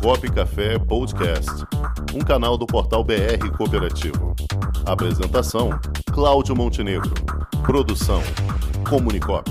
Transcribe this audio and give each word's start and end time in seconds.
Comunicop 0.00 0.32
Café 0.32 0.78
Podcast, 0.78 1.50
um 2.14 2.20
canal 2.20 2.56
do 2.56 2.66
portal 2.66 3.04
BR 3.04 3.50
Cooperativo. 3.56 4.34
Apresentação: 4.86 5.70
Cláudio 6.12 6.56
Montenegro. 6.56 7.12
Produção: 7.64 8.20
Comunicop. 8.88 9.50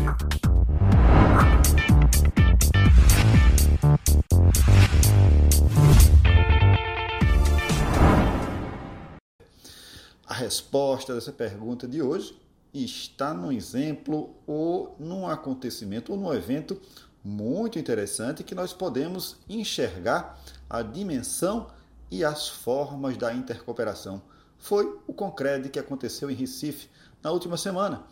A 10.25 10.33
resposta 10.33 11.13
dessa 11.13 11.31
pergunta 11.31 11.87
de 11.87 12.01
hoje 12.01 12.35
está 12.73 13.33
num 13.33 13.51
exemplo 13.51 14.33
ou 14.47 14.95
num 14.97 15.27
acontecimento 15.27 16.13
ou 16.13 16.17
num 16.17 16.33
evento 16.33 16.79
muito 17.23 17.77
interessante 17.77 18.43
que 18.43 18.55
nós 18.55 18.73
podemos 18.73 19.37
enxergar 19.47 20.39
a 20.69 20.81
dimensão 20.81 21.67
e 22.09 22.23
as 22.23 22.47
formas 22.47 23.17
da 23.17 23.33
intercooperação. 23.33 24.21
Foi 24.57 24.99
o 25.07 25.13
Concred 25.13 25.69
que 25.69 25.79
aconteceu 25.79 26.29
em 26.29 26.35
Recife 26.35 26.89
na 27.21 27.31
última 27.31 27.57
semana. 27.57 28.03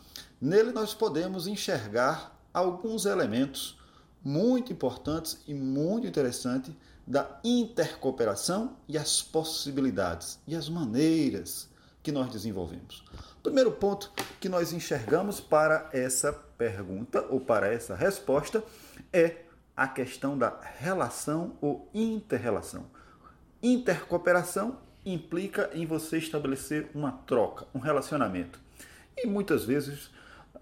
Nele 0.41 0.71
nós 0.71 0.93
podemos 0.93 1.47
enxergar 1.47 2.37
alguns 2.53 3.05
elementos 3.05 3.77
muito 4.23 4.73
importantes 4.73 5.39
e 5.47 5.53
muito 5.53 6.07
interessantes 6.07 6.73
da 7.05 7.39
intercooperação 7.43 8.77
e 8.87 8.97
as 8.97 9.21
possibilidades 9.21 10.39
e 10.47 10.55
as 10.55 10.69
maneiras 10.69 11.68
que 12.01 12.11
nós 12.11 12.31
desenvolvemos. 12.31 13.03
O 13.39 13.41
primeiro 13.43 13.71
ponto 13.71 14.11
que 14.39 14.49
nós 14.49 14.73
enxergamos 14.73 15.39
para 15.39 15.89
essa 15.93 16.33
pergunta 16.57 17.25
ou 17.29 17.39
para 17.39 17.67
essa 17.67 17.95
resposta 17.95 18.63
é 19.11 19.37
a 19.75 19.87
questão 19.87 20.37
da 20.37 20.59
relação 20.77 21.57
ou 21.61 21.89
interrelação. 21.93 22.85
Intercooperação 23.61 24.77
implica 25.05 25.69
em 25.73 25.85
você 25.85 26.17
estabelecer 26.17 26.89
uma 26.93 27.11
troca, 27.11 27.65
um 27.73 27.79
relacionamento. 27.79 28.59
E 29.17 29.25
muitas 29.25 29.63
vezes 29.63 30.09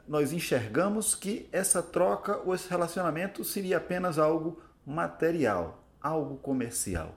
nós 0.07 0.31
enxergamos 0.31 1.13
que 1.13 1.49
essa 1.51 1.81
troca 1.81 2.37
ou 2.45 2.55
esse 2.55 2.69
relacionamento 2.69 3.43
seria 3.43 3.77
apenas 3.77 4.17
algo 4.17 4.61
material, 4.85 5.83
algo 6.01 6.37
comercial. 6.37 7.13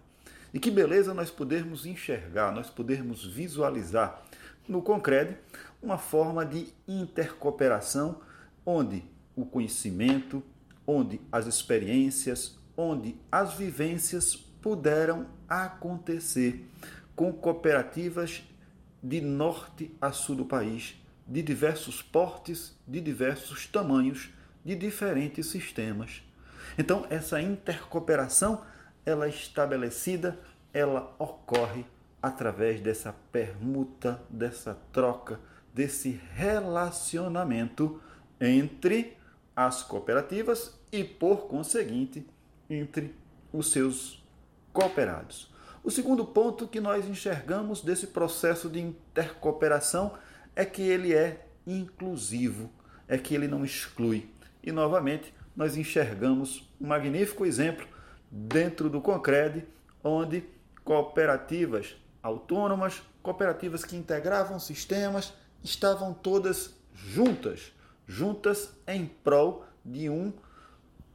E 0.52 0.58
que 0.58 0.70
beleza 0.70 1.14
nós 1.14 1.30
podermos 1.30 1.86
enxergar, 1.86 2.52
nós 2.52 2.68
podermos 2.68 3.24
visualizar 3.24 4.22
no 4.68 4.82
Concred 4.82 5.36
uma 5.82 5.98
forma 5.98 6.44
de 6.44 6.68
intercooperação 6.86 8.20
onde 8.64 9.04
o 9.34 9.44
conhecimento, 9.44 10.42
onde 10.86 11.20
as 11.30 11.46
experiências, 11.46 12.58
onde 12.76 13.16
as 13.30 13.54
vivências 13.54 14.34
puderam 14.34 15.26
acontecer 15.48 16.68
com 17.16 17.32
cooperativas 17.32 18.42
de 19.02 19.20
norte 19.20 19.94
a 20.00 20.12
sul 20.12 20.36
do 20.36 20.44
país, 20.44 20.94
de 21.26 21.42
diversos 21.42 22.02
portes, 22.02 22.76
de 22.86 23.00
diversos 23.00 23.66
tamanhos, 23.66 24.30
de 24.64 24.74
diferentes 24.74 25.46
sistemas. 25.46 26.22
Então, 26.78 27.06
essa 27.08 27.40
intercooperação, 27.40 28.62
ela 29.04 29.26
é 29.26 29.28
estabelecida, 29.28 30.38
ela 30.72 31.14
ocorre 31.18 31.84
através 32.22 32.80
dessa 32.80 33.14
permuta, 33.32 34.20
dessa 34.28 34.76
troca, 34.92 35.40
desse 35.72 36.20
relacionamento 36.34 38.00
entre 38.40 39.16
as 39.54 39.82
cooperativas 39.82 40.78
e, 40.92 41.04
por 41.04 41.46
conseguinte, 41.46 42.26
entre 42.68 43.14
os 43.52 43.70
seus 43.70 44.22
cooperados. 44.72 45.50
O 45.82 45.90
segundo 45.90 46.24
ponto 46.24 46.68
que 46.68 46.80
nós 46.80 47.06
enxergamos 47.06 47.80
desse 47.80 48.08
processo 48.08 48.68
de 48.68 48.80
intercooperação 48.80 50.12
é 50.54 50.64
que 50.64 50.82
ele 50.82 51.14
é 51.14 51.46
inclusivo, 51.66 52.70
é 53.08 53.16
que 53.16 53.34
ele 53.34 53.48
não 53.48 53.64
exclui. 53.64 54.28
E 54.62 54.70
novamente, 54.70 55.32
nós 55.56 55.76
enxergamos 55.76 56.70
um 56.80 56.86
magnífico 56.86 57.46
exemplo 57.46 57.86
dentro 58.30 58.88
do 58.88 59.00
Concred, 59.00 59.66
onde 60.02 60.44
cooperativas 60.84 61.96
autônomas, 62.22 63.02
cooperativas 63.22 63.84
que 63.84 63.96
integravam 63.96 64.58
sistemas, 64.58 65.32
estavam 65.62 66.12
todas 66.12 66.74
juntas 66.94 67.72
juntas 68.10 68.70
em 68.88 69.06
prol 69.06 69.64
de 69.84 70.10
um 70.10 70.32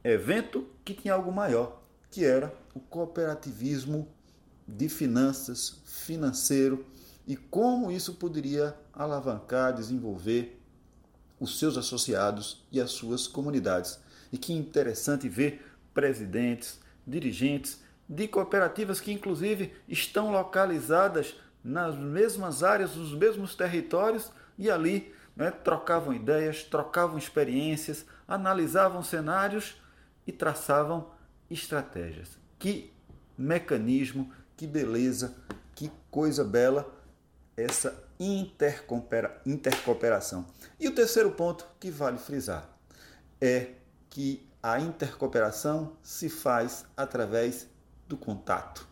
evento 0.02 0.66
que 0.82 0.94
tinha 0.94 1.12
algo 1.12 1.30
maior, 1.30 1.82
que 2.10 2.24
era 2.24 2.54
o 2.74 2.80
cooperativismo 2.80 4.08
de 4.66 4.88
finanças, 4.88 5.82
financeiro 5.84 6.86
e 7.26 7.36
como 7.36 7.92
isso 7.92 8.14
poderia 8.14 8.74
alavancar, 8.94 9.74
desenvolver 9.74 10.58
os 11.38 11.58
seus 11.58 11.76
associados 11.76 12.64
e 12.72 12.80
as 12.80 12.92
suas 12.92 13.26
comunidades. 13.26 14.00
E 14.32 14.38
que 14.38 14.54
interessante 14.54 15.28
ver 15.28 15.62
presidentes, 15.92 16.80
dirigentes 17.06 17.82
de 18.08 18.28
cooperativas 18.28 19.00
que 19.00 19.12
inclusive 19.12 19.72
estão 19.88 20.30
localizadas 20.30 21.34
nas 21.62 21.96
mesmas 21.96 22.62
áreas, 22.62 22.94
nos 22.94 23.12
mesmos 23.12 23.54
territórios 23.54 24.30
e 24.56 24.70
ali 24.70 25.12
né, 25.34 25.50
trocavam 25.50 26.14
ideias, 26.14 26.62
trocavam 26.62 27.18
experiências, 27.18 28.06
analisavam 28.26 29.02
cenários 29.02 29.76
e 30.26 30.32
traçavam 30.32 31.10
estratégias. 31.50 32.38
Que 32.58 32.92
mecanismo, 33.36 34.32
que 34.56 34.66
beleza, 34.66 35.36
que 35.74 35.90
coisa 36.10 36.42
bela 36.42 36.90
essa 37.56 38.04
intercooperação. 38.18 40.46
E 40.78 40.88
o 40.88 40.94
terceiro 40.94 41.30
ponto 41.32 41.66
que 41.78 41.90
vale 41.90 42.16
frisar 42.18 42.66
é 43.40 43.72
que 44.08 44.45
a 44.66 44.80
intercooperação 44.80 45.92
se 46.02 46.28
faz 46.28 46.84
através 46.96 47.68
do 48.08 48.16
contato, 48.16 48.84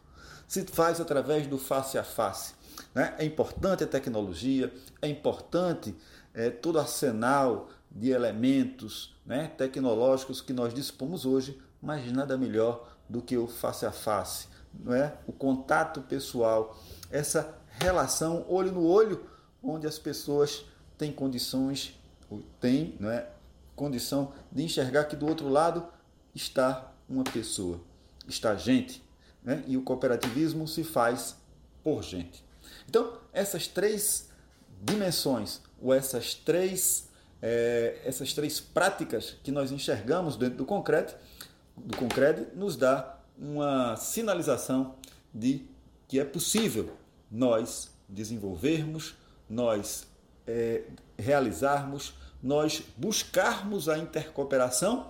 se 0.46 0.64
faz 0.66 1.00
através 1.00 1.48
do 1.48 1.58
face 1.58 1.98
a 1.98 2.04
face. 2.04 2.54
Né? 2.94 3.12
É 3.18 3.24
importante 3.24 3.82
a 3.82 3.86
tecnologia, 3.88 4.72
é 5.02 5.08
importante 5.08 5.92
é, 6.32 6.48
todo 6.48 6.78
arsenal 6.78 7.68
de 7.90 8.10
elementos 8.10 9.16
né, 9.26 9.48
tecnológicos 9.58 10.40
que 10.40 10.52
nós 10.52 10.72
dispomos 10.72 11.26
hoje, 11.26 11.60
mas 11.82 12.10
nada 12.12 12.38
melhor 12.38 12.88
do 13.08 13.20
que 13.20 13.36
o 13.36 13.48
face 13.48 13.84
a 13.84 13.90
face, 13.90 14.46
não 14.72 14.94
é? 14.94 15.12
o 15.26 15.32
contato 15.32 16.02
pessoal, 16.02 16.78
essa 17.10 17.52
relação 17.80 18.46
olho 18.48 18.70
no 18.70 18.86
olho, 18.86 19.28
onde 19.60 19.88
as 19.88 19.98
pessoas 19.98 20.64
têm 20.96 21.10
condições, 21.10 22.00
têm 22.60 22.96
não 23.00 23.10
é, 23.10 23.28
condição 23.74 24.32
de 24.50 24.62
enxergar 24.62 25.04
que 25.04 25.16
do 25.16 25.26
outro 25.26 25.48
lado 25.48 25.86
está 26.34 26.92
uma 27.08 27.24
pessoa, 27.24 27.80
está 28.26 28.54
gente, 28.54 29.02
né? 29.42 29.62
e 29.66 29.76
o 29.76 29.82
cooperativismo 29.82 30.66
se 30.66 30.82
faz 30.82 31.36
por 31.82 32.02
gente. 32.02 32.44
Então, 32.88 33.18
essas 33.32 33.66
três 33.66 34.30
dimensões, 34.82 35.60
ou 35.80 35.92
essas 35.92 36.34
três, 36.34 37.08
é, 37.42 38.00
essas 38.04 38.32
três 38.32 38.60
práticas 38.60 39.36
que 39.42 39.50
nós 39.50 39.70
enxergamos 39.70 40.36
dentro 40.36 40.58
do 40.58 40.64
concreto, 40.64 41.14
do 41.76 41.96
concreto 41.96 42.56
nos 42.56 42.76
dá 42.76 43.18
uma 43.38 43.96
sinalização 43.96 44.94
de 45.32 45.66
que 46.06 46.20
é 46.20 46.24
possível 46.24 46.96
nós 47.30 47.90
desenvolvermos, 48.08 49.14
nós 49.48 50.06
é, 50.46 50.84
realizarmos, 51.18 52.14
nós 52.44 52.82
buscarmos 52.94 53.88
a 53.88 53.96
intercooperação 53.96 55.06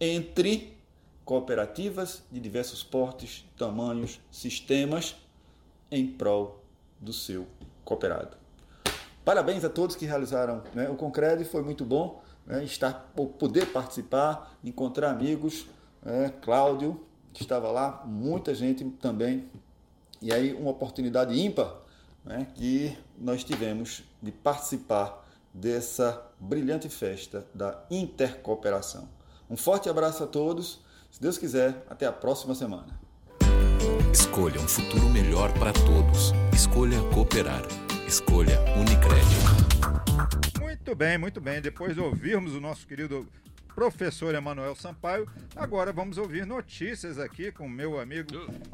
entre 0.00 0.78
cooperativas 1.24 2.22
de 2.30 2.38
diversos 2.38 2.80
portes, 2.84 3.44
tamanhos, 3.58 4.20
sistemas 4.30 5.16
em 5.90 6.06
prol 6.06 6.62
do 7.00 7.12
seu 7.12 7.44
cooperado. 7.84 8.36
Parabéns 9.24 9.64
a 9.64 9.68
todos 9.68 9.96
que 9.96 10.06
realizaram 10.06 10.62
né? 10.72 10.88
o 10.88 10.94
Concred, 10.94 11.44
foi 11.44 11.62
muito 11.62 11.84
bom 11.84 12.22
né? 12.46 12.62
estar, 12.62 13.12
poder 13.36 13.72
participar, 13.72 14.56
encontrar 14.62 15.10
amigos, 15.10 15.66
né? 16.02 16.32
Cláudio, 16.40 17.04
que 17.32 17.42
estava 17.42 17.72
lá, 17.72 18.04
muita 18.06 18.54
gente 18.54 18.84
também. 19.00 19.50
E 20.22 20.32
aí, 20.32 20.52
uma 20.54 20.70
oportunidade 20.70 21.36
ímpar 21.36 21.74
né? 22.24 22.46
que 22.54 22.96
nós 23.18 23.42
tivemos 23.42 24.04
de 24.22 24.30
participar 24.30 25.23
dessa 25.54 26.20
brilhante 26.40 26.88
festa 26.88 27.46
da 27.54 27.84
intercooperação. 27.88 29.08
Um 29.48 29.56
forte 29.56 29.88
abraço 29.88 30.24
a 30.24 30.26
todos. 30.26 30.82
Se 31.10 31.22
Deus 31.22 31.38
quiser, 31.38 31.86
até 31.88 32.06
a 32.06 32.12
próxima 32.12 32.56
semana. 32.56 32.98
Escolha 34.12 34.60
um 34.60 34.66
futuro 34.66 35.08
melhor 35.10 35.52
para 35.58 35.72
todos. 35.72 36.32
Escolha 36.52 36.98
cooperar. 37.14 37.62
Escolha 38.06 38.60
Unicred. 38.76 39.24
Muito 40.60 40.94
bem, 40.96 41.16
muito 41.16 41.40
bem. 41.40 41.62
Depois 41.62 41.94
de 41.94 42.00
ouvirmos 42.00 42.54
o 42.54 42.60
nosso 42.60 42.84
querido 42.86 43.28
professor 43.74 44.34
Emanuel 44.34 44.74
Sampaio. 44.74 45.28
Agora 45.54 45.92
vamos 45.92 46.18
ouvir 46.18 46.46
notícias 46.46 47.18
aqui 47.18 47.52
com 47.52 47.68
meu 47.68 48.00
amigo, 48.00 48.28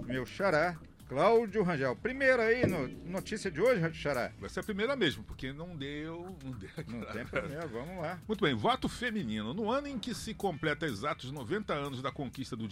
meu 0.04 0.24
xará, 0.26 0.76
Cláudio 1.10 1.64
Rangel. 1.64 1.96
Primeiro 1.96 2.40
aí, 2.40 2.64
no, 2.64 2.86
notícia 3.10 3.50
de 3.50 3.60
hoje, 3.60 3.82
Xará. 3.94 4.32
Vai 4.38 4.48
ser 4.48 4.60
a 4.60 4.62
primeira 4.62 4.94
mesmo, 4.94 5.24
porque 5.24 5.52
não 5.52 5.76
deu. 5.76 6.36
Não, 6.44 6.52
deu 6.52 6.70
não 6.86 7.00
tem 7.06 7.26
primeiro, 7.26 7.68
vamos 7.68 8.00
lá. 8.00 8.20
Muito 8.28 8.44
bem, 8.44 8.54
voto 8.54 8.88
feminino. 8.88 9.52
No 9.52 9.68
ano 9.72 9.88
em 9.88 9.98
que 9.98 10.14
se 10.14 10.32
completa 10.32 10.86
exatos 10.86 11.32
90 11.32 11.74
anos 11.74 12.00
da 12.00 12.12
conquista 12.12 12.54
do 12.54 12.68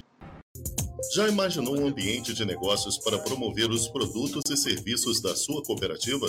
já 1.14 1.26
imaginou 1.26 1.80
um 1.80 1.86
ambiente 1.86 2.32
de 2.34 2.44
negócios 2.44 2.98
para 2.98 3.18
promover 3.18 3.70
os 3.70 3.88
produtos 3.88 4.44
e 4.50 4.56
serviços 4.56 5.20
da 5.20 5.34
sua 5.34 5.62
cooperativa? 5.62 6.28